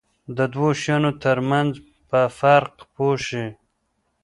[0.37, 1.71] د دوو شیانو ترمنځ
[2.09, 3.45] په فرق پوه شي.